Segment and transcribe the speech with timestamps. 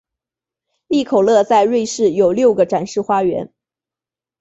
[0.87, 3.53] 利口乐在瑞士有六个展示花园。